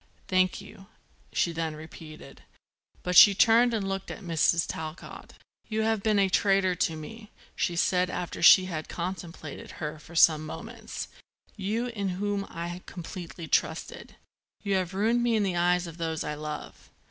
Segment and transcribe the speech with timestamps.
[0.27, 0.87] "Thank you,"
[1.31, 2.41] she then repeated.
[3.03, 4.65] But she turned and looked at Mrs.
[4.67, 5.33] Talcott.
[5.67, 10.15] "You have been a traitor to me," she said after she had contemplated her for
[10.15, 11.07] some moments,
[11.55, 14.15] "you, in whom I completely trusted.
[14.63, 16.89] You have ruined me in the eyes of those I love."